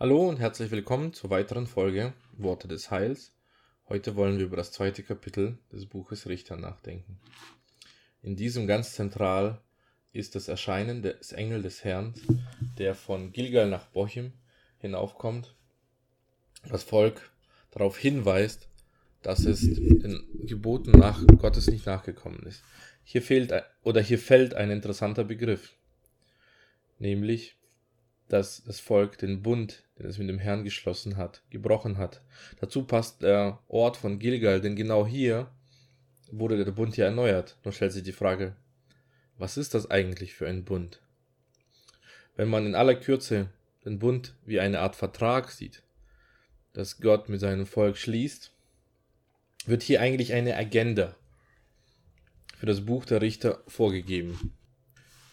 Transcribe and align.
Hallo 0.00 0.28
und 0.28 0.38
herzlich 0.38 0.70
willkommen 0.70 1.12
zur 1.12 1.30
weiteren 1.30 1.66
Folge 1.66 2.12
Worte 2.36 2.68
des 2.68 2.92
Heils. 2.92 3.32
Heute 3.88 4.14
wollen 4.14 4.38
wir 4.38 4.44
über 4.44 4.56
das 4.56 4.70
zweite 4.70 5.02
Kapitel 5.02 5.58
des 5.72 5.86
Buches 5.86 6.28
Richter 6.28 6.56
nachdenken. 6.56 7.18
In 8.22 8.36
diesem 8.36 8.68
ganz 8.68 8.92
zentral 8.92 9.60
ist 10.12 10.36
das 10.36 10.46
Erscheinen 10.46 11.02
des 11.02 11.32
Engel 11.32 11.62
des 11.62 11.82
Herrn, 11.82 12.14
der 12.78 12.94
von 12.94 13.32
Gilgal 13.32 13.68
nach 13.68 13.86
Bochim 13.86 14.34
hinaufkommt, 14.78 15.56
das 16.68 16.84
Volk 16.84 17.32
darauf 17.72 17.98
hinweist, 17.98 18.68
dass 19.22 19.46
es 19.46 19.62
den 19.62 20.24
Geboten 20.46 20.92
nach 20.92 21.26
Gottes 21.26 21.66
nicht 21.66 21.86
nachgekommen 21.86 22.46
ist. 22.46 22.62
Hier 23.02 23.20
fehlt 23.20 23.52
oder 23.82 24.00
hier 24.00 24.20
fällt 24.20 24.54
ein 24.54 24.70
interessanter 24.70 25.24
Begriff, 25.24 25.74
nämlich 27.00 27.56
dass 28.28 28.62
das 28.64 28.78
Volk 28.78 29.18
den 29.18 29.42
Bund, 29.42 29.82
den 29.98 30.06
es 30.06 30.18
mit 30.18 30.28
dem 30.28 30.38
Herrn 30.38 30.64
geschlossen 30.64 31.16
hat, 31.16 31.42
gebrochen 31.50 31.98
hat. 31.98 32.22
Dazu 32.60 32.84
passt 32.84 33.22
der 33.22 33.58
Ort 33.68 33.96
von 33.96 34.18
Gilgal, 34.18 34.60
denn 34.60 34.76
genau 34.76 35.06
hier 35.06 35.50
wurde 36.30 36.64
der 36.64 36.72
Bund 36.72 36.96
ja 36.96 37.06
erneuert. 37.06 37.56
Nun 37.64 37.72
stellt 37.72 37.92
sich 37.92 38.02
die 38.02 38.12
Frage, 38.12 38.54
was 39.36 39.56
ist 39.56 39.74
das 39.74 39.90
eigentlich 39.90 40.34
für 40.34 40.46
ein 40.46 40.64
Bund? 40.64 41.00
Wenn 42.36 42.48
man 42.48 42.66
in 42.66 42.74
aller 42.74 42.94
Kürze 42.94 43.48
den 43.84 43.98
Bund 43.98 44.34
wie 44.44 44.60
eine 44.60 44.80
Art 44.80 44.96
Vertrag 44.96 45.50
sieht, 45.50 45.82
das 46.72 47.00
Gott 47.00 47.28
mit 47.28 47.40
seinem 47.40 47.66
Volk 47.66 47.96
schließt, 47.96 48.52
wird 49.66 49.82
hier 49.82 50.00
eigentlich 50.00 50.32
eine 50.32 50.56
Agenda 50.56 51.16
für 52.56 52.66
das 52.66 52.84
Buch 52.84 53.04
der 53.04 53.22
Richter 53.22 53.62
vorgegeben. 53.66 54.54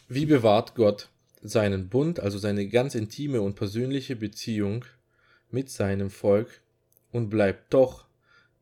Wie 0.08 0.26
bewahrt 0.26 0.76
Gott 0.76 1.10
seinen 1.50 1.90
Bund, 1.90 2.20
also 2.20 2.38
seine 2.38 2.68
ganz 2.68 2.96
intime 2.96 3.42
und 3.42 3.56
persönliche 3.56 4.16
Beziehung 4.16 4.86
mit 5.52 5.70
seinem 5.70 6.10
Volk 6.10 6.62
und 7.12 7.30
bleibt 7.30 7.74
doch 7.74 8.06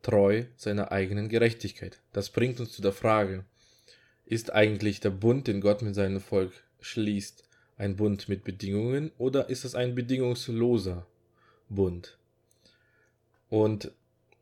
treu 0.02 0.44
seiner 0.56 0.92
eigenen 0.92 1.28
Gerechtigkeit. 1.28 2.00
Das 2.12 2.30
bringt 2.30 2.60
uns 2.60 2.72
zu 2.72 2.82
der 2.82 2.92
Frage, 2.92 3.44
ist 4.26 4.52
eigentlich 4.52 5.00
der 5.00 5.10
Bund, 5.10 5.46
den 5.46 5.60
Gott 5.60 5.82
mit 5.82 5.94
seinem 5.94 6.20
Volk 6.20 6.52
schließt, 6.80 7.44
ein 7.76 7.96
Bund 7.96 8.28
mit 8.28 8.44
Bedingungen 8.44 9.10
oder 9.18 9.48
ist 9.48 9.64
es 9.64 9.74
ein 9.74 9.94
bedingungsloser 9.94 11.06
Bund? 11.68 12.18
Und 13.48 13.90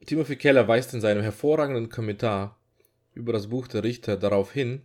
Timothy 0.07 0.37
Keller 0.37 0.67
weist 0.69 0.95
in 0.95 1.01
seinem 1.01 1.23
hervorragenden 1.23 1.89
Kommentar 1.89 2.59
über 3.15 3.33
das 3.33 3.49
Buch 3.49 3.69
der 3.69 3.85
Richter 3.85 4.17
darauf 4.17 4.53
hin, 4.53 4.83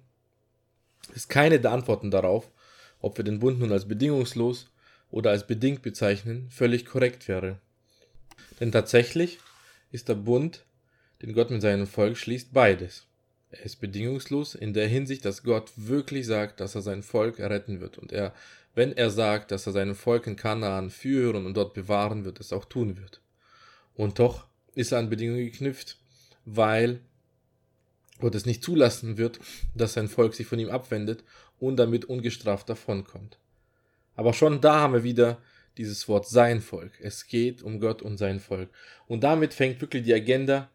dass 1.14 1.27
keine 1.27 1.59
der 1.59 1.71
Antworten 1.71 2.11
darauf 2.11 2.52
ob 3.00 3.17
wir 3.17 3.23
den 3.23 3.40
Bund 3.40 3.59
nun 3.59 3.72
als 3.72 3.88
bedingungslos 3.88 4.70
oder 5.09 5.31
als 5.31 5.48
bedingt 5.48 5.81
bezeichnen, 5.81 6.48
völlig 6.50 6.86
korrekt 6.86 7.28
wäre. 7.28 7.59
Denn 8.59 8.72
tatsächlich 8.72 9.39
ist 9.92 10.09
der 10.09 10.16
Bund, 10.16 10.66
den 11.22 11.34
Gott 11.34 11.50
mit 11.50 11.62
seinem 11.62 11.88
Volk 11.88 12.17
schließt, 12.17 12.54
beides. 12.54 13.06
Er 13.50 13.64
ist 13.64 13.78
bedingungslos 13.78 14.56
in 14.56 14.73
der 14.73 14.88
Hinsicht, 14.88 15.23
dass 15.23 15.44
Gott 15.44 15.72
wirklich 15.76 16.26
sagt, 16.26 16.59
dass 16.59 16.76
er 16.76 16.81
sein 16.81 17.02
Volk 17.02 17.39
erretten 17.39 17.80
wird. 17.80 17.98
Und 17.98 18.12
er, 18.12 18.34
wenn 18.76 18.92
er 18.92 19.09
sagt, 19.09 19.52
dass 19.52 19.66
er 19.66 19.73
sein 19.73 19.95
Volk 19.95 20.28
in 20.28 20.36
Kanaan 20.36 20.89
führen 20.89 21.45
und 21.45 21.56
dort 21.56 21.73
bewahren 21.73 22.26
wird, 22.26 22.39
es 22.39 22.52
auch 22.52 22.66
tun 22.66 22.98
wird. 22.98 23.22
Und 23.95 24.20
doch 24.20 24.45
ist 24.76 24.92
er 24.92 25.00
an 25.00 25.09
Bedingungen 25.09 25.45
geknüpft, 25.45 25.98
weil 26.45 27.00
Gott 28.20 28.36
es 28.36 28.46
nicht 28.46 28.64
zulassen 28.64 29.18
wird, 29.18 29.40
dass 29.76 29.94
sein 29.94 30.08
Volk 30.08 30.34
sich 30.34 30.48
von 30.48 30.60
ihm 30.60 30.70
abwendet 30.70 31.23
und 31.60 31.78
damit 31.78 32.06
ungestraft 32.06 32.70
davonkommt. 32.70 33.38
Aber 34.16 34.34
schon 34.34 34.62
da 34.62 34.80
haben 34.80 34.94
wir 34.94 35.04
wieder 35.04 35.38
dieses 35.78 36.08
Wort 36.08 36.28
sein 36.28 36.62
Volk. 36.62 36.94
Es 37.00 37.28
geht 37.28 37.62
um 37.62 37.80
Gott 37.80 38.02
und 38.02 38.18
sein 38.18 38.40
Volk. 38.40 38.70
Und 39.08 39.23
damit 39.23 39.54
fängt 39.54 39.80
wirklich 39.80 40.04
die 40.04 40.14
Agenda 40.14 40.70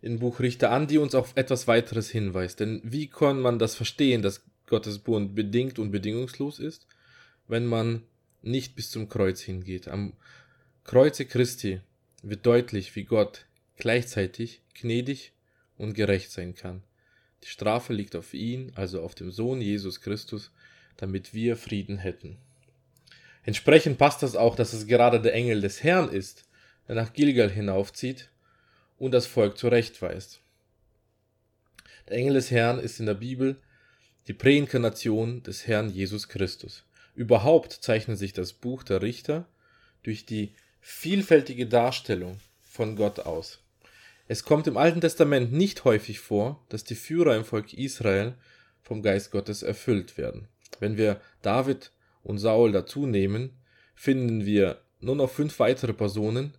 im 0.00 0.18
Buch 0.18 0.40
Richter 0.40 0.70
an, 0.70 0.86
die 0.86 0.98
uns 0.98 1.14
auf 1.14 1.32
etwas 1.36 1.68
weiteres 1.68 2.10
hinweist. 2.10 2.60
Denn 2.60 2.80
wie 2.82 3.06
kann 3.08 3.40
man 3.40 3.58
das 3.58 3.74
verstehen, 3.74 4.22
dass 4.22 4.42
Gottes 4.66 4.98
Bund 4.98 5.34
bedingt 5.34 5.78
und 5.78 5.90
bedingungslos 5.90 6.58
ist, 6.58 6.86
wenn 7.48 7.66
man 7.66 8.02
nicht 8.42 8.74
bis 8.76 8.90
zum 8.90 9.08
Kreuz 9.10 9.42
hingeht? 9.42 9.88
Am 9.88 10.14
Kreuze 10.84 11.26
Christi 11.26 11.80
wird 12.22 12.46
deutlich, 12.46 12.96
wie 12.96 13.04
Gott 13.04 13.44
gleichzeitig 13.76 14.62
gnädig 14.74 15.32
und 15.80 15.94
gerecht 15.94 16.30
sein 16.30 16.54
kann. 16.54 16.82
Die 17.42 17.48
Strafe 17.48 17.92
liegt 17.92 18.14
auf 18.14 18.34
ihn, 18.34 18.72
also 18.76 19.02
auf 19.02 19.14
dem 19.14 19.30
Sohn 19.30 19.60
Jesus 19.60 20.00
Christus, 20.00 20.52
damit 20.96 21.32
wir 21.32 21.56
Frieden 21.56 21.98
hätten. 21.98 22.36
Entsprechend 23.42 23.96
passt 23.96 24.22
das 24.22 24.36
auch, 24.36 24.54
dass 24.54 24.74
es 24.74 24.86
gerade 24.86 25.20
der 25.20 25.32
Engel 25.32 25.62
des 25.62 25.82
Herrn 25.82 26.10
ist, 26.10 26.44
der 26.86 26.94
nach 26.96 27.12
Gilgal 27.12 27.50
hinaufzieht 27.50 28.28
und 28.98 29.12
das 29.12 29.26
Volk 29.26 29.56
zurechtweist. 29.56 30.40
Der 32.08 32.18
Engel 32.18 32.34
des 32.34 32.50
Herrn 32.50 32.78
ist 32.78 33.00
in 33.00 33.06
der 33.06 33.14
Bibel 33.14 33.56
die 34.28 34.34
Präinkarnation 34.34 35.42
des 35.42 35.66
Herrn 35.66 35.88
Jesus 35.88 36.28
Christus. 36.28 36.84
Überhaupt 37.14 37.72
zeichnet 37.72 38.18
sich 38.18 38.34
das 38.34 38.52
Buch 38.52 38.82
der 38.82 39.00
Richter 39.00 39.48
durch 40.02 40.26
die 40.26 40.52
vielfältige 40.80 41.66
Darstellung 41.66 42.38
von 42.60 42.96
Gott 42.96 43.20
aus. 43.20 43.60
Es 44.30 44.44
kommt 44.44 44.68
im 44.68 44.76
Alten 44.76 45.00
Testament 45.00 45.52
nicht 45.52 45.82
häufig 45.82 46.20
vor, 46.20 46.64
dass 46.68 46.84
die 46.84 46.94
Führer 46.94 47.34
im 47.34 47.44
Volk 47.44 47.72
Israel 47.72 48.34
vom 48.80 49.02
Geist 49.02 49.32
Gottes 49.32 49.64
erfüllt 49.64 50.16
werden. 50.18 50.46
Wenn 50.78 50.96
wir 50.96 51.20
David 51.42 51.90
und 52.22 52.38
Saul 52.38 52.70
dazu 52.70 53.06
nehmen, 53.06 53.50
finden 53.96 54.46
wir 54.46 54.82
nur 55.00 55.16
noch 55.16 55.30
fünf 55.30 55.58
weitere 55.58 55.92
Personen, 55.92 56.56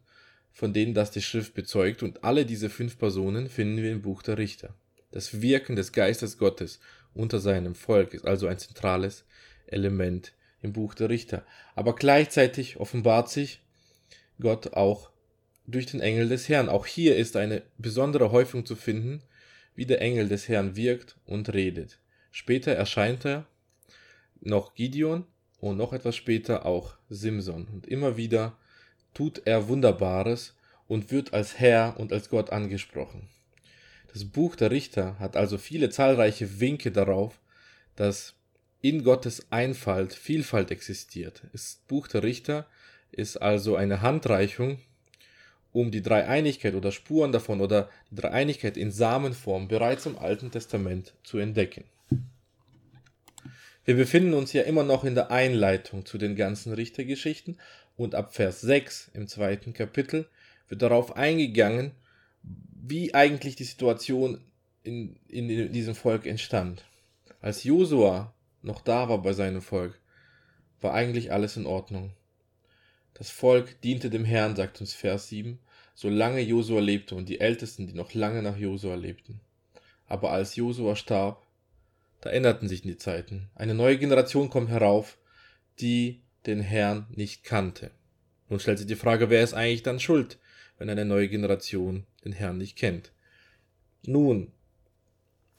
von 0.52 0.74
denen 0.74 0.94
das 0.94 1.12
die 1.12 1.22
Schrift 1.22 1.54
bezeugt, 1.54 2.04
und 2.04 2.26
alle 2.26 2.46
diese 2.46 2.70
fünf 2.70 3.00
Personen 3.00 3.48
finden 3.48 3.82
wir 3.82 3.94
im 3.94 4.02
Buch 4.02 4.22
der 4.22 4.38
Richter. 4.38 4.76
Das 5.12 5.42
Wirken 5.42 5.78
des 5.78 5.94
Geistes 5.94 6.38
Gottes 6.38 6.82
unter 7.14 7.40
seinem 7.40 7.76
Volk 7.76 8.14
ist 8.14 8.26
also 8.26 8.48
ein 8.48 8.60
zentrales 8.60 9.24
Element 9.68 10.34
im 10.62 10.74
Buch 10.74 10.94
der 10.94 11.08
Richter. 11.08 11.46
Aber 11.76 11.96
gleichzeitig 11.96 12.82
offenbart 12.82 13.30
sich 13.30 13.62
Gott 14.42 14.74
auch 14.74 15.11
durch 15.68 15.86
den 15.86 16.00
Engel 16.00 16.30
des 16.30 16.50
Herrn. 16.50 16.70
Auch 16.70 16.86
hier 16.86 17.16
ist 17.16 17.36
eine 17.36 17.64
besondere 17.78 18.32
Häufung 18.32 18.66
zu 18.66 18.76
finden, 18.76 19.22
wie 19.76 19.86
der 19.86 20.02
Engel 20.02 20.28
des 20.28 20.48
Herrn 20.48 20.76
wirkt 20.76 21.18
und 21.26 21.54
redet. 21.54 22.00
Später 22.32 22.74
erscheint 22.74 23.26
er 23.26 23.46
noch 24.42 24.74
Gideon 24.74 25.26
und 25.60 25.78
noch 25.78 25.94
etwas 25.94 26.16
später 26.16 26.66
auch 26.66 26.96
Simson. 27.10 27.68
Und 27.68 27.88
immer 27.88 28.18
wieder 28.18 28.58
tut 29.14 29.42
er 29.46 29.68
Wunderbares 29.68 30.56
und 30.88 31.12
wird 31.12 31.34
als 31.34 31.60
Herr 31.60 31.96
und 31.98 32.12
als 32.12 32.30
Gott 32.30 32.50
angesprochen. 32.50 33.30
Das 34.12 34.26
Buch 34.26 34.56
der 34.56 34.72
Richter 34.72 35.18
hat 35.20 35.38
also 35.38 35.58
viele 35.58 35.90
zahlreiche 35.90 36.60
Winke 36.60 36.92
darauf, 36.92 37.40
dass 37.96 38.36
in 38.82 39.04
Gottes 39.04 39.52
Einfalt 39.52 40.14
Vielfalt 40.14 40.72
existiert. 40.72 41.44
Das 41.54 41.82
Buch 41.88 42.08
der 42.08 42.24
Richter 42.24 42.68
ist 43.12 43.38
also 43.38 43.76
eine 43.76 44.02
Handreichung 44.02 44.80
um 45.74 45.92
die 45.92 46.02
Dreieinigkeit 46.02 46.76
oder 46.76 46.92
Spuren 46.92 47.32
davon 47.32 47.62
oder 47.62 47.90
die 48.10 48.16
Dreieinigkeit 48.16 48.78
in 48.78 48.92
Samenform 48.92 49.68
bereits 49.68 50.06
im 50.06 50.18
Alten 50.18 50.52
Testament 50.52 51.14
zu 51.24 51.38
entdecken. 51.38 51.84
Wir 53.84 53.96
befinden 53.96 54.34
uns 54.34 54.54
ja 54.54 54.62
immer 54.64 54.84
noch 54.84 55.04
in 55.04 55.16
der 55.16 55.32
Einleitung 55.32 56.06
zu 56.06 56.18
den 56.18 56.36
ganzen 56.36 56.74
Richtergeschichten 56.74 57.58
und 57.98 58.16
ab 58.16 58.36
Vers 58.36 58.62
6 58.62 59.12
im 59.14 59.28
zweiten 59.28 59.74
Kapitel 59.74 60.28
wird 60.68 60.82
darauf 60.82 61.16
eingegangen, 61.18 61.92
wie 62.44 63.14
eigentlich 63.14 63.56
die 63.56 63.64
Situation 63.64 64.40
in, 64.84 65.16
in 65.28 65.72
diesem 65.72 65.96
Volk 65.96 66.26
entstand. 66.26 66.84
Als 67.42 67.64
Josua 67.64 68.34
noch 68.62 68.82
da 68.82 69.10
war 69.10 69.22
bei 69.22 69.34
seinem 69.34 69.62
Volk, 69.62 70.00
war 70.80 70.94
eigentlich 70.94 71.32
alles 71.32 71.58
in 71.58 71.66
Ordnung. 71.66 72.12
Das 73.14 73.30
Volk 73.30 73.82
diente 73.82 74.10
dem 74.10 74.26
Herrn, 74.26 74.56
sagt 74.56 74.80
uns 74.82 74.94
Vers 74.94 75.28
7, 75.30 75.60
solange 75.94 76.42
Josua 76.42 76.80
lebte 76.80 77.16
und 77.16 77.30
die 77.30 77.40
Ältesten, 77.40 77.88
die 77.88 77.94
noch 77.94 78.14
lange 78.14 78.42
nach 78.42 78.58
Josua 78.58 78.96
lebten. 78.96 79.40
Aber 80.08 80.32
als 80.32 80.56
Josua 80.56 80.96
starb, 80.96 81.46
da 82.22 82.30
änderten 82.30 82.68
sich 82.68 82.82
die 82.82 82.98
Zeiten. 82.98 83.50
Eine 83.56 83.74
neue 83.74 83.98
Generation 83.98 84.50
kommt 84.50 84.70
herauf, 84.70 85.18
die 85.80 86.22
den 86.46 86.62
Herrn 86.62 87.08
nicht 87.10 87.44
kannte. 87.44 87.92
Nun 88.50 88.60
stellt 88.60 88.78
sich 88.78 88.88
die 88.88 88.96
Frage, 88.96 89.30
wer 89.30 89.44
ist 89.44 89.54
eigentlich 89.54 89.84
dann 89.84 90.00
schuld, 90.00 90.38
wenn 90.78 90.90
eine 90.90 91.06
neue 91.06 91.30
Generation 91.30 92.06
den 92.26 92.34
Herrn 92.34 92.58
nicht 92.58 92.78
kennt? 92.78 93.12
Nun, 94.04 94.52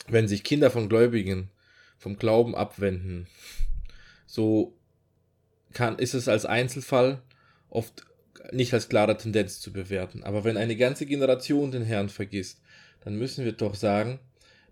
wenn 0.08 0.28
sich 0.28 0.44
Kinder 0.44 0.70
von 0.70 0.88
Gläubigen 0.88 1.50
vom 1.98 2.16
Glauben 2.16 2.54
abwenden, 2.54 3.28
so 4.26 4.76
kann, 5.72 5.98
ist 5.98 6.14
es 6.14 6.28
als 6.28 6.44
Einzelfall 6.44 7.22
oft 7.70 8.04
nicht 8.50 8.74
als 8.74 8.88
klare 8.88 9.16
Tendenz 9.16 9.60
zu 9.60 9.72
bewerten. 9.72 10.24
Aber 10.24 10.44
wenn 10.44 10.56
eine 10.56 10.76
ganze 10.76 11.06
Generation 11.06 11.70
den 11.70 11.84
Herrn 11.84 12.08
vergisst, 12.08 12.60
dann 13.04 13.16
müssen 13.16 13.44
wir 13.44 13.52
doch 13.52 13.74
sagen, 13.74 14.18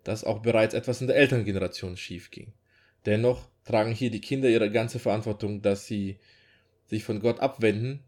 dass 0.04 0.24
auch 0.24 0.40
bereits 0.40 0.74
etwas 0.74 1.00
in 1.00 1.06
der 1.06 1.16
Elterngeneration 1.16 1.96
schief 1.96 2.30
ging. 2.30 2.52
Dennoch 3.06 3.48
tragen 3.64 3.92
hier 3.92 4.10
die 4.10 4.20
Kinder 4.20 4.48
ihre 4.48 4.70
ganze 4.70 4.98
Verantwortung, 4.98 5.62
dass 5.62 5.86
sie 5.86 6.18
sich 6.86 7.04
von 7.04 7.20
Gott 7.20 7.40
abwenden, 7.40 8.00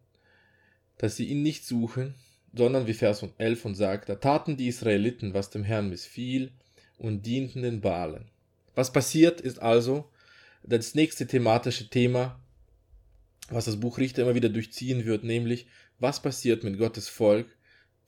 dass 0.98 1.16
sie 1.16 1.26
ihn 1.26 1.42
nicht 1.42 1.64
suchen, 1.64 2.14
sondern 2.54 2.86
wie 2.86 2.94
Vers 2.94 3.24
11 3.38 3.64
und 3.64 3.74
sagt, 3.74 4.08
da 4.08 4.16
taten 4.16 4.56
die 4.56 4.68
Israeliten, 4.68 5.34
was 5.34 5.50
dem 5.50 5.64
Herrn 5.64 5.88
missfiel, 5.88 6.52
und 6.98 7.26
dienten 7.26 7.62
den 7.62 7.80
Balen. 7.80 8.26
Was 8.74 8.92
passiert 8.92 9.40
ist 9.40 9.60
also 9.60 10.08
das 10.62 10.94
nächste 10.94 11.26
thematische 11.26 11.88
Thema, 11.88 12.40
was 13.48 13.64
das 13.64 13.80
Buch 13.80 13.98
Richter 13.98 14.22
immer 14.22 14.34
wieder 14.34 14.48
durchziehen 14.48 15.04
wird, 15.04 15.24
nämlich 15.24 15.66
was 15.98 16.22
passiert 16.22 16.64
mit 16.64 16.78
Gottes 16.78 17.08
Volk, 17.08 17.46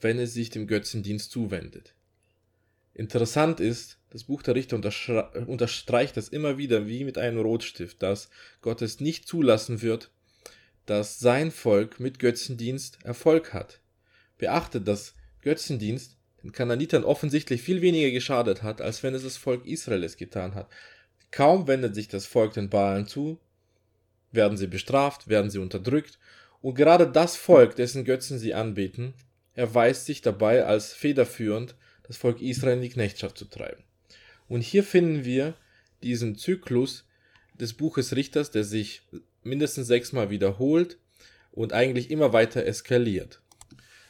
wenn 0.01 0.19
es 0.19 0.35
sich 0.35 0.51
dem 0.51 0.67
Götzendienst 0.67 1.31
zuwendet. 1.31 1.95
Interessant 2.95 3.61
ist, 3.61 3.99
das 4.11 4.25
Buch 4.25 4.43
der 4.43 4.55
Richter 4.55 4.77
unterstreicht 4.77 6.17
das 6.17 6.29
immer 6.29 6.59
wieder 6.59 6.87
wie 6.87 7.05
mit 7.05 7.19
einem 7.19 7.41
Rotstift, 7.41 8.03
dass 8.03 8.31
Gott 8.61 8.83
es 8.83 9.01
nicht 9.01 9.27
zulassen 9.27 9.83
wird, 9.83 10.13
dass 10.87 11.19
sein 11.19 11.51
Volk 11.51 11.99
mit 11.99 12.19
Götzendienst 12.21 12.99
Erfolg 13.05 13.53
hat. 13.53 13.81
Beachtet, 14.39 14.87
dass 14.87 15.15
Götzendienst 15.43 16.17
den 16.43 16.53
Kananitern 16.53 17.05
offensichtlich 17.05 17.63
viel 17.63 17.81
weniger 17.81 18.11
geschadet 18.11 18.63
hat, 18.63 18.81
als 18.81 19.03
wenn 19.03 19.15
es 19.15 19.25
das 19.25 19.37
Volk 19.37 19.67
Israels 19.67 20.17
getan 20.17 20.55
hat. 20.55 20.71
Kaum 21.31 21.67
wendet 21.67 21.95
sich 21.95 22.07
das 22.07 22.27
Volk 22.27 22.53
den 22.53 22.71
Baalen 22.71 23.07
zu, 23.07 23.41
werden 24.35 24.57
sie 24.57 24.67
bestraft, 24.67 25.29
werden 25.29 25.51
sie 25.51 25.59
unterdrückt, 25.59 26.19
und 26.61 26.75
gerade 26.75 27.07
das 27.07 27.37
Volk, 27.37 27.77
dessen 27.77 28.05
Götzen 28.05 28.39
sie 28.39 28.55
anbeten, 28.55 29.13
erweist 29.53 30.07
sich 30.07 30.23
dabei 30.23 30.65
als 30.65 30.95
federführend, 30.95 31.75
das 32.05 32.17
Volk 32.17 32.41
Israel 32.41 32.77
in 32.77 32.83
die 32.83 32.89
Knechtschaft 32.89 33.37
zu 33.37 33.45
treiben. 33.45 33.83
Und 34.49 34.63
hier 34.63 34.83
finden 34.83 35.25
wir 35.25 35.55
diesen 36.03 36.37
Zyklus 36.37 37.07
des 37.55 37.75
Buches 37.75 38.17
Richters, 38.17 38.51
der 38.51 38.65
sich 38.65 39.03
mindestens 39.43 39.87
sechsmal 39.87 40.31
wiederholt 40.31 40.99
und 41.53 41.73
eigentlich 41.73 42.11
immer 42.11 42.33
weiter 42.33 42.65
eskaliert. 42.65 43.41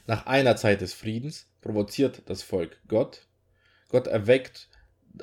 Nach 0.06 0.26
einer 0.26 0.56
Zeit 0.56 0.80
des 0.80 0.92
Friedens 0.92 1.46
provoziert 1.60 2.22
das 2.26 2.42
Volk 2.42 2.78
Gott. 2.88 3.26
Gott 3.88 4.06
erweckt 4.06 4.68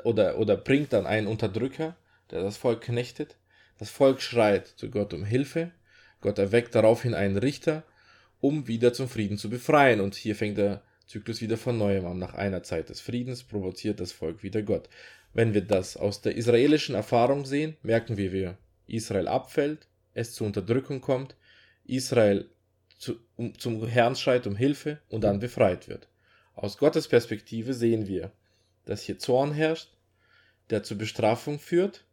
oder, 0.03 0.37
oder 0.37 0.57
bringt 0.57 0.93
dann 0.93 1.05
einen 1.05 1.27
Unterdrücker, 1.27 1.95
der 2.29 2.41
das 2.41 2.57
Volk 2.57 2.81
knechtet. 2.81 3.37
Das 3.81 3.89
Volk 3.89 4.21
schreit 4.21 4.67
zu 4.67 4.91
Gott 4.91 5.11
um 5.11 5.25
Hilfe. 5.25 5.71
Gott 6.21 6.37
erweckt 6.37 6.75
daraufhin 6.75 7.15
einen 7.15 7.37
Richter, 7.37 7.81
um 8.39 8.67
wieder 8.67 8.93
zum 8.93 9.09
Frieden 9.09 9.39
zu 9.39 9.49
befreien. 9.49 10.01
Und 10.01 10.13
hier 10.13 10.35
fängt 10.35 10.59
der 10.59 10.83
Zyklus 11.07 11.41
wieder 11.41 11.57
von 11.57 11.79
neuem 11.79 12.05
an. 12.05 12.19
Nach 12.19 12.35
einer 12.35 12.61
Zeit 12.61 12.89
des 12.89 13.01
Friedens 13.01 13.41
provoziert 13.41 13.99
das 13.99 14.11
Volk 14.11 14.43
wieder 14.43 14.61
Gott. 14.61 14.87
Wenn 15.33 15.55
wir 15.55 15.61
das 15.61 15.97
aus 15.97 16.21
der 16.21 16.35
israelischen 16.35 16.93
Erfahrung 16.93 17.43
sehen, 17.43 17.75
merken 17.81 18.17
wir, 18.17 18.31
wie 18.31 18.53
Israel 18.85 19.27
abfällt, 19.27 19.87
es 20.13 20.35
zur 20.35 20.45
Unterdrückung 20.45 21.01
kommt, 21.01 21.35
Israel 21.83 22.51
zu, 22.99 23.15
um, 23.35 23.57
zum 23.57 23.87
Herrn 23.87 24.15
schreit 24.15 24.45
um 24.45 24.55
Hilfe 24.55 24.99
und 25.09 25.23
dann 25.23 25.39
befreit 25.39 25.87
wird. 25.87 26.07
Aus 26.53 26.77
Gottes 26.77 27.07
Perspektive 27.07 27.73
sehen 27.73 28.05
wir, 28.05 28.31
dass 28.85 29.01
hier 29.01 29.17
Zorn 29.17 29.51
herrscht, 29.51 29.89
der 30.69 30.83
zur 30.83 30.99
Bestrafung 30.99 31.57
führt. 31.57 32.05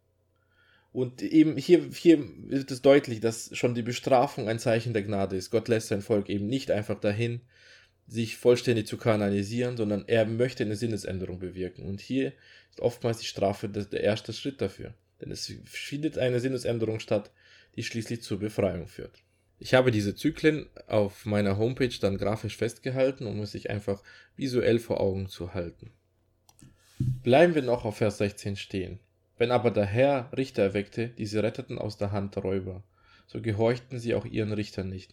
Und 0.91 1.21
eben 1.21 1.55
hier, 1.57 1.87
hier 1.93 2.19
wird 2.47 2.71
es 2.71 2.81
deutlich, 2.81 3.19
dass 3.19 3.55
schon 3.55 3.75
die 3.75 3.83
Bestrafung 3.83 4.47
ein 4.47 4.59
Zeichen 4.59 4.93
der 4.93 5.03
Gnade 5.03 5.35
ist. 5.35 5.51
Gott 5.51 5.67
lässt 5.67 5.89
sein 5.89 6.01
Volk 6.01 6.29
eben 6.29 6.47
nicht 6.47 6.71
einfach 6.71 6.99
dahin, 6.99 7.41
sich 8.07 8.37
vollständig 8.37 8.87
zu 8.87 8.97
kanalisieren, 8.97 9.77
sondern 9.77 10.03
er 10.07 10.25
möchte 10.25 10.63
eine 10.63 10.75
Sinnesänderung 10.75 11.39
bewirken. 11.39 11.85
Und 11.85 12.01
hier 12.01 12.33
ist 12.71 12.79
oftmals 12.79 13.19
die 13.19 13.27
Strafe 13.27 13.69
der 13.69 14.01
erste 14.01 14.33
Schritt 14.33 14.61
dafür. 14.61 14.95
Denn 15.21 15.31
es 15.31 15.53
findet 15.65 16.17
eine 16.17 16.39
Sinnesänderung 16.39 16.99
statt, 16.99 17.31
die 17.75 17.83
schließlich 17.83 18.23
zur 18.23 18.39
Befreiung 18.39 18.87
führt. 18.87 19.21
Ich 19.59 19.73
habe 19.73 19.91
diese 19.91 20.15
Zyklen 20.15 20.67
auf 20.87 21.25
meiner 21.25 21.57
Homepage 21.57 21.93
dann 21.99 22.17
grafisch 22.17 22.55
festgehalten, 22.57 23.27
um 23.27 23.41
es 23.41 23.51
sich 23.51 23.69
einfach 23.69 24.01
visuell 24.35 24.79
vor 24.79 25.01
Augen 25.01 25.27
zu 25.27 25.53
halten. 25.53 25.91
Bleiben 27.23 27.55
wir 27.55 27.61
noch 27.61 27.85
auf 27.85 27.97
Vers 27.97 28.17
16 28.17 28.55
stehen. 28.55 28.99
Wenn 29.39 29.49
aber 29.49 29.71
der 29.71 29.85
Herr 29.85 30.29
Richter 30.37 30.61
erweckte, 30.61 31.07
die 31.07 31.25
sie 31.25 31.41
retteten 31.41 31.79
aus 31.79 31.97
der 31.97 32.11
Hand 32.11 32.35
der 32.35 32.43
Räuber, 32.43 32.83
so 33.25 33.41
gehorchten 33.41 33.99
sie 33.99 34.13
auch 34.13 34.25
ihren 34.25 34.53
Richtern 34.53 34.89
nicht 34.89 35.11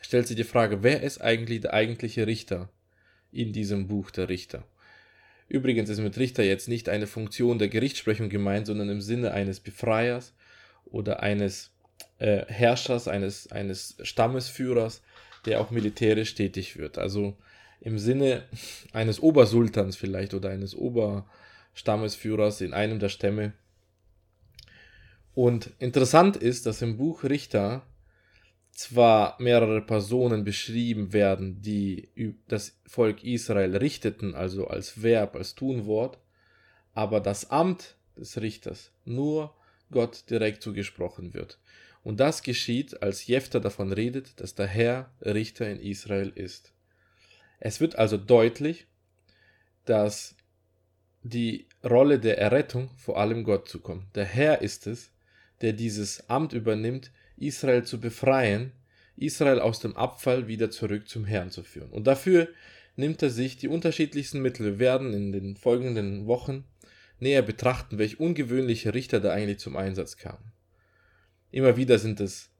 stellt 0.00 0.26
sich 0.26 0.36
die 0.36 0.44
Frage, 0.44 0.82
wer 0.82 1.02
ist 1.02 1.20
eigentlich 1.20 1.60
der 1.60 1.74
eigentliche 1.74 2.26
Richter 2.26 2.68
in 3.32 3.52
diesem 3.52 3.86
Buch 3.86 4.10
der 4.10 4.28
Richter? 4.28 4.64
Übrigens 5.48 5.90
ist 5.90 5.98
mit 5.98 6.16
Richter 6.16 6.44
jetzt 6.44 6.68
nicht 6.68 6.88
eine 6.88 7.06
Funktion 7.06 7.58
der 7.58 7.68
Gerichtssprechung 7.68 8.28
gemeint, 8.28 8.66
sondern 8.66 8.88
im 8.88 9.00
Sinne 9.00 9.32
eines 9.32 9.60
Befreiers 9.60 10.32
oder 10.86 11.22
eines 11.22 11.72
äh, 12.18 12.44
Herrschers, 12.46 13.08
eines, 13.08 13.50
eines 13.50 13.96
Stammesführers, 14.02 15.02
der 15.44 15.60
auch 15.60 15.70
militärisch 15.70 16.34
tätig 16.34 16.76
wird. 16.76 16.98
Also 16.98 17.36
im 17.80 17.98
Sinne 17.98 18.44
eines 18.92 19.20
Obersultans 19.20 19.96
vielleicht 19.96 20.34
oder 20.34 20.50
eines 20.50 20.74
Oberstammesführers 21.72 22.60
in 22.60 22.74
einem 22.74 22.98
der 22.98 23.08
Stämme. 23.08 23.52
Und 25.34 25.70
interessant 25.78 26.36
ist, 26.36 26.66
dass 26.66 26.82
im 26.82 26.96
Buch 26.96 27.24
Richter 27.24 27.86
zwar 28.72 29.36
mehrere 29.40 29.80
Personen 29.80 30.44
beschrieben 30.44 31.12
werden, 31.12 31.62
die 31.62 32.08
das 32.48 32.78
Volk 32.86 33.24
Israel 33.24 33.76
richteten, 33.76 34.34
also 34.34 34.66
als 34.66 35.02
Verb, 35.02 35.36
als 35.36 35.54
Tunwort, 35.54 36.18
aber 36.92 37.20
das 37.20 37.50
Amt 37.50 37.96
des 38.16 38.40
Richters 38.40 38.92
nur 39.04 39.54
Gott 39.90 40.28
direkt 40.30 40.62
zugesprochen 40.62 41.34
wird. 41.34 41.58
Und 42.02 42.20
das 42.20 42.42
geschieht, 42.42 43.02
als 43.02 43.26
Jephtha 43.26 43.60
davon 43.60 43.92
redet, 43.92 44.40
dass 44.40 44.54
der 44.54 44.66
Herr 44.66 45.12
Richter 45.20 45.68
in 45.70 45.80
Israel 45.80 46.32
ist. 46.34 46.72
Es 47.58 47.80
wird 47.80 47.96
also 47.96 48.16
deutlich, 48.16 48.86
dass 49.84 50.36
die 51.22 51.66
Rolle 51.84 52.18
der 52.18 52.38
Errettung 52.38 52.90
vor 52.96 53.18
allem 53.18 53.44
Gott 53.44 53.68
zukommt. 53.68 54.04
Der 54.14 54.24
Herr 54.24 54.62
ist 54.62 54.86
es, 54.86 55.10
der 55.60 55.72
dieses 55.72 56.28
Amt 56.30 56.52
übernimmt, 56.52 57.10
Israel 57.36 57.84
zu 57.84 58.00
befreien, 58.00 58.72
Israel 59.16 59.60
aus 59.60 59.80
dem 59.80 59.96
Abfall 59.96 60.48
wieder 60.48 60.70
zurück 60.70 61.08
zum 61.08 61.24
Herrn 61.24 61.50
zu 61.50 61.62
führen. 61.62 61.90
Und 61.90 62.06
dafür 62.06 62.48
nimmt 62.96 63.22
er 63.22 63.30
sich 63.30 63.56
die 63.56 63.68
unterschiedlichsten 63.68 64.40
Mittel. 64.40 64.64
Wir 64.66 64.78
werden 64.78 65.12
in 65.12 65.32
den 65.32 65.56
folgenden 65.56 66.26
Wochen 66.26 66.64
näher 67.18 67.42
betrachten, 67.42 67.98
welche 67.98 68.16
ungewöhnliche 68.16 68.94
Richter 68.94 69.20
da 69.20 69.32
eigentlich 69.32 69.58
zum 69.58 69.76
Einsatz 69.76 70.16
kamen. 70.16 70.52
Immer 71.50 71.76
wieder 71.76 71.98
sind 71.98 72.20
es 72.20 72.50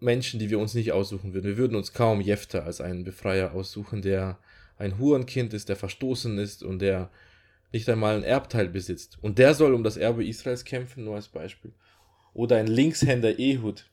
Menschen, 0.00 0.38
die 0.38 0.50
wir 0.50 0.60
uns 0.60 0.74
nicht 0.74 0.92
aussuchen 0.92 1.34
würden. 1.34 1.46
Wir 1.46 1.56
würden 1.56 1.76
uns 1.76 1.92
kaum 1.92 2.20
Jefter 2.20 2.64
als 2.64 2.80
einen 2.80 3.02
Befreier 3.02 3.52
aussuchen, 3.52 4.02
der 4.02 4.38
ein 4.78 4.98
Hurenkind 4.98 5.52
ist, 5.54 5.68
der 5.68 5.76
verstoßen 5.76 6.38
ist 6.38 6.62
und 6.62 6.80
der 6.80 7.10
nicht 7.72 7.88
einmal 7.88 8.16
ein 8.16 8.22
Erbteil 8.22 8.68
besitzt. 8.68 9.18
Und 9.20 9.38
der 9.38 9.54
soll 9.54 9.74
um 9.74 9.84
das 9.84 9.96
Erbe 9.96 10.26
Israels 10.26 10.64
kämpfen, 10.64 11.04
nur 11.04 11.16
als 11.16 11.28
Beispiel 11.28 11.72
oder 12.38 12.56
ein 12.56 12.68
Linkshänder 12.68 13.40
Ehud, 13.40 13.90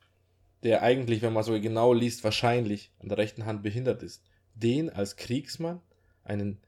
der 0.62 0.84
eigentlich, 0.84 1.24
wenn 1.24 1.34
man 1.34 1.44
so 1.44 1.60
genau 1.60 1.94
liest, 1.94 2.24
wahrscheinlich 2.24 2.92
an 3.00 3.10
der 3.10 3.18
rechten 3.18 3.46
Hand 3.46 3.64
behindert 3.64 4.04
ist, 4.04 4.24
den 4.54 4.92
als 4.92 5.16
Kriegsmann, 5.16 5.82
einen, 6.24 6.60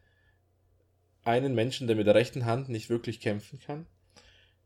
einen 1.23 1.53
Menschen, 1.53 1.85
der 1.85 1.95
mit 1.95 2.07
der 2.07 2.15
rechten 2.15 2.45
Hand 2.45 2.69
nicht 2.69 2.89
wirklich 2.89 3.19
kämpfen 3.19 3.59
kann, 3.59 3.85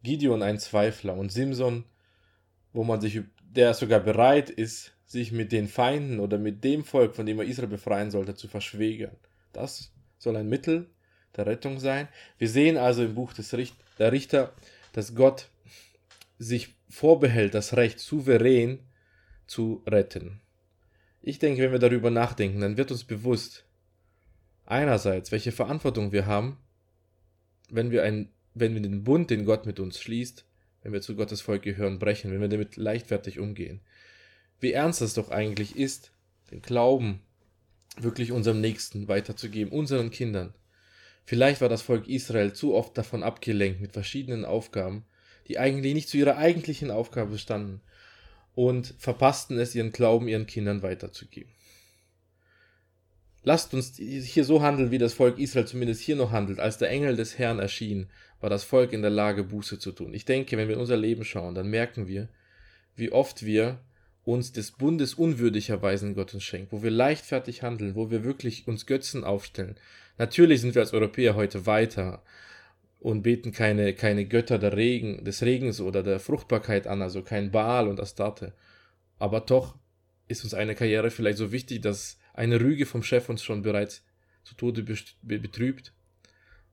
Gideon 0.04 0.42
ein 0.42 0.58
Zweifler 0.58 1.16
und 1.16 1.34
Simson, 1.34 1.84
wo 2.72 2.86
man 2.86 3.02
sich, 3.02 3.22
der 3.42 3.74
sogar 3.74 4.00
bereit 4.00 4.50
ist, 4.50 4.94
sich 5.06 5.34
mit 5.34 5.52
den 5.52 5.68
Feinden 5.68 6.22
oder 6.22 6.38
mit 6.38 6.64
dem 6.64 6.86
Volk, 6.86 7.14
von 7.16 7.26
dem 7.26 7.40
er 7.40 7.46
Israel 7.46 7.68
befreien 7.68 8.10
sollte, 8.10 8.36
zu 8.36 8.48
verschwägern. 8.48 9.18
Das 9.54 9.92
soll 10.18 10.36
ein 10.36 10.50
Mittel 10.50 10.90
der 11.36 11.46
Rettung 11.46 11.80
sein. 11.80 12.08
Wir 12.38 12.50
sehen 12.50 12.78
also 12.78 13.04
im 13.04 13.16
Buch 13.16 13.34
des 13.34 13.54
Richt 13.54 13.76
der 14.00 14.12
Richter, 14.12 14.54
dass 14.94 15.16
Gott 15.16 15.50
sich 16.38 16.76
vorbehält, 16.90 17.54
das 17.54 17.78
Recht 17.78 18.00
souverän 18.00 18.80
zu 19.48 19.84
retten. 19.88 20.42
Ich 21.22 21.40
denke, 21.40 21.62
wenn 21.62 21.72
wir 21.72 21.80
darüber 21.80 22.10
nachdenken, 22.10 22.62
dann 22.62 22.78
wird 22.78 22.92
uns 22.92 23.04
bewusst, 23.04 23.66
einerseits, 24.66 25.32
welche 25.32 25.52
Verantwortung 25.52 26.12
wir 26.12 26.26
haben, 26.26 26.58
wenn 27.70 27.92
wir, 27.92 28.04
ein, 28.04 28.30
wenn 28.54 28.74
wir 28.74 28.82
den 28.82 29.04
Bund, 29.04 29.30
den 29.30 29.46
Gott 29.46 29.66
mit 29.66 29.80
uns 29.80 30.00
schließt, 30.00 30.46
wenn 30.82 30.94
wir 30.94 31.02
zu 31.02 31.16
Gottes 31.16 31.42
Volk 31.42 31.62
gehören, 31.62 32.00
brechen, 32.00 32.32
wenn 32.32 32.42
wir 32.42 32.48
damit 32.48 32.76
leichtfertig 32.76 33.40
umgehen. 33.40 33.82
Wie 34.60 34.72
ernst 34.72 35.02
es 35.02 35.14
doch 35.14 35.30
eigentlich 35.30 35.76
ist, 35.76 36.12
den 36.50 36.62
Glauben 36.62 37.22
wirklich 37.98 38.32
unserem 38.32 38.62
Nächsten 38.62 39.08
weiterzugeben, 39.08 39.74
unseren 39.74 40.12
Kindern. 40.12 40.54
Vielleicht 41.24 41.62
war 41.62 41.70
das 41.70 41.82
Volk 41.82 42.08
Israel 42.08 42.54
zu 42.54 42.74
oft 42.74 42.98
davon 42.98 43.24
abgelenkt 43.24 43.82
mit 43.82 43.92
verschiedenen 43.92 44.46
Aufgaben, 44.46 45.06
die 45.48 45.60
eigentlich 45.60 45.94
nicht 45.94 46.10
zu 46.10 46.18
ihrer 46.18 46.38
eigentlichen 46.38 46.92
Aufgabe 46.92 47.38
standen 47.38 47.82
und 48.56 48.96
verpassten 48.98 49.58
es, 49.60 49.76
ihren 49.76 49.92
Glauben 49.92 50.28
ihren 50.28 50.48
Kindern 50.48 50.82
weiterzugeben. 50.82 51.52
Lasst 53.44 53.74
uns 53.74 53.98
hier 53.98 54.46
so 54.46 54.62
handeln, 54.62 54.92
wie 54.92 55.00
das 55.00 55.14
Volk 55.14 55.40
Israel 55.40 55.66
zumindest 55.66 56.02
hier 56.02 56.16
noch 56.16 56.32
handelt. 56.32 56.60
Als 56.60 56.78
der 56.78 56.90
Engel 56.90 57.16
des 57.16 57.40
Herrn 57.40 57.58
erschien, 57.58 58.08
war 58.40 58.52
das 58.52 58.64
Volk 58.64 58.94
in 58.94 59.02
der 59.02 59.10
Lage, 59.10 59.44
Buße 59.44 59.80
zu 59.80 59.92
tun. 59.92 60.14
Ich 60.14 60.26
denke, 60.26 60.58
wenn 60.58 60.68
wir 60.68 60.76
in 60.76 60.82
unser 60.82 60.98
Leben 60.98 61.24
schauen, 61.26 61.56
dann 61.56 61.68
merken 61.68 62.08
wir, 62.08 62.30
wie 62.96 63.12
oft 63.12 63.44
wir 63.44 63.80
uns 64.24 64.52
des 64.52 64.72
Bundes 64.72 65.16
unwürdig 65.16 65.70
erweisen 65.70 66.14
Gott 66.14 66.34
uns 66.34 66.44
schenkt, 66.44 66.72
wo 66.72 66.84
wir 66.84 66.92
leichtfertig 66.92 67.64
handeln, 67.64 67.96
wo 67.96 68.12
wir 68.12 68.24
wirklich 68.24 68.68
uns 68.68 68.86
Götzen 68.86 69.24
aufstellen. 69.24 69.76
Natürlich 70.18 70.62
sind 70.62 70.76
wir 70.76 70.82
als 70.82 70.94
Europäer 70.94 71.36
heute 71.36 71.66
weiter 71.66 72.22
und 73.00 73.24
beten 73.24 73.52
keine, 73.52 73.94
keine 73.94 74.26
Götter 74.26 74.60
der 74.60 74.78
Regen, 74.78 75.26
des 75.26 75.42
Regens 75.42 75.82
oder 75.82 76.04
der 76.04 76.20
Fruchtbarkeit 76.20 76.86
an, 76.86 77.02
also 77.02 77.24
kein 77.24 77.52
Baal 77.52 77.88
und 77.88 78.00
Astarte. 78.00 78.54
Aber 79.18 79.40
doch 79.40 79.76
ist 80.28 80.44
uns 80.44 80.54
eine 80.54 80.76
Karriere 80.76 81.10
vielleicht 81.10 81.40
so 81.40 81.52
wichtig, 81.52 81.82
dass 81.82 82.20
eine 82.34 82.60
Rüge 82.62 82.86
vom 82.86 83.02
Chef 83.02 83.28
uns 83.28 83.44
schon 83.44 83.64
bereits 83.64 84.04
zu 84.44 84.56
Tode 84.56 84.84
betrübt. 85.24 85.94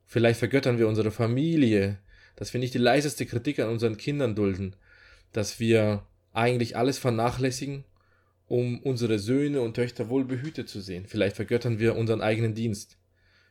Vielleicht 0.05 0.39
vergöttern 0.39 0.79
wir 0.79 0.89
unsere 0.89 1.11
Familie, 1.11 1.99
dass 2.37 2.53
wir 2.53 2.61
nicht 2.61 2.75
die 2.75 2.79
leiseste 2.79 3.27
Kritik 3.27 3.59
an 3.59 3.69
unseren 3.69 3.97
Kindern 3.97 4.35
dulden, 4.35 4.77
dass 5.33 5.59
wir 5.59 6.07
eigentlich 6.39 6.77
alles 6.77 6.99
vernachlässigen, 6.99 7.85
um 8.47 8.81
unsere 8.81 9.19
Söhne 9.19 9.61
und 9.61 9.75
Töchter 9.75 10.09
wohl 10.09 10.25
behütet 10.25 10.69
zu 10.69 10.81
sehen. 10.81 11.05
Vielleicht 11.07 11.37
vergöttern 11.37 11.79
wir 11.79 11.97
unseren 11.97 12.23
eigenen 12.23 12.55
Dienst. 12.55 12.97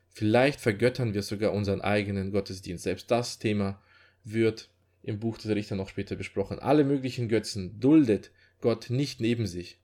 Vielleicht 0.09 0.59
vergöttern 0.59 1.13
wir 1.13 1.21
sogar 1.21 1.53
unseren 1.53 1.81
eigenen 1.81 2.31
Gottesdienst. 2.31 2.85
Selbst 2.85 3.11
das 3.11 3.37
Thema 3.37 3.79
wird 4.23 4.69
im 5.03 5.19
Buch 5.19 5.37
des 5.37 5.51
Richter 5.51 5.75
noch 5.75 5.89
später 5.89 6.15
besprochen. 6.15 6.59
Alle 6.59 6.83
möglichen 6.83 7.29
Götzen 7.29 7.79
duldet 7.79 8.31
Gott 8.61 8.89
nicht 8.89 9.19
neben 9.19 9.45
sich. 9.45 9.79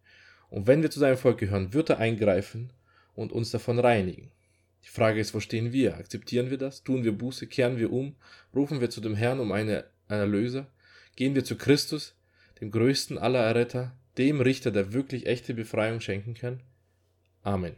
Und 0.49 0.65
wenn 0.65 0.81
wir 0.81 0.89
zu 0.89 0.99
seinem 0.99 1.17
Volk 1.17 1.37
gehören, 1.37 1.73
wird 1.73 1.89
er 1.89 1.99
eingreifen 1.99 2.71
und 3.13 3.31
uns 3.31 3.51
davon 3.51 3.79
reinigen. 3.79 4.31
Die 4.83 4.89
Frage 4.89 5.19
ist, 5.19 5.33
wo 5.33 5.39
stehen 5.39 5.71
wir? 5.71 5.97
Akzeptieren 5.97 6.49
wir 6.49 6.57
das? 6.57 6.83
Tun 6.83 7.03
wir 7.03 7.11
Buße? 7.11 7.47
Kehren 7.47 7.77
wir 7.77 7.91
um? 7.91 8.15
Rufen 8.55 8.81
wir 8.81 8.89
zu 8.89 9.01
dem 9.01 9.15
Herrn 9.15 9.39
um 9.39 9.51
eine, 9.51 9.85
einen 10.07 10.21
Erlöser? 10.21 10.67
Gehen 11.15 11.35
wir 11.35 11.43
zu 11.43 11.55
Christus, 11.55 12.15
dem 12.63 12.71
größten 12.71 13.17
aller 13.17 13.41
Erretter, 13.41 13.91
dem 14.17 14.39
Richter, 14.39 14.71
der 14.71 14.93
wirklich 14.93 15.25
echte 15.25 15.53
Befreiung 15.53 15.99
schenken 15.99 16.33
kann? 16.33 16.63
Amen. 17.41 17.75